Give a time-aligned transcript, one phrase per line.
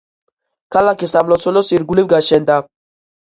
[0.75, 2.57] ქალაქი სამლოცველოს ირგვლივ გაშენდა.